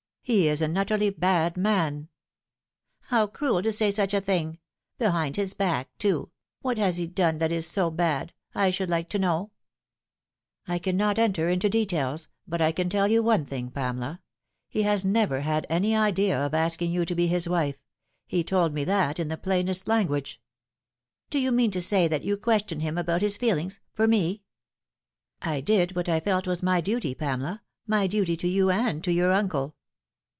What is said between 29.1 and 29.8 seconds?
your uncle."